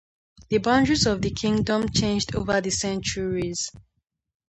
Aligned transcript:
The 0.49 0.57
boundaries 0.57 1.05
of 1.05 1.21
the 1.21 1.29
kingdom 1.29 1.87
changed 1.89 2.33
over 2.35 2.59
the 2.59 2.71
centuries. 2.71 3.69